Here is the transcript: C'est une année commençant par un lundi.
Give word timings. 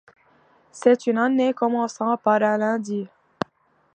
C'est 0.71 1.05
une 1.05 1.19
année 1.19 1.53
commençant 1.53 2.17
par 2.17 2.41
un 2.41 2.57
lundi. 2.57 3.07